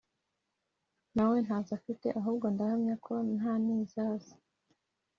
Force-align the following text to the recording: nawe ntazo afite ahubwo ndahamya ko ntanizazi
nawe 1.15 1.37
ntazo 1.45 1.71
afite 1.79 2.07
ahubwo 2.19 2.45
ndahamya 2.53 2.95
ko 3.05 3.13
ntanizazi 3.35 4.33